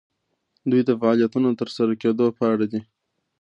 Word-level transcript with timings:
دوی 0.69 0.81
د 0.85 0.91
فعالیتونو 0.99 1.47
د 1.51 1.55
ترسره 1.61 1.93
کیدو 2.01 2.25
په 2.37 2.43
اړه 2.51 2.65
دي. 2.71 2.81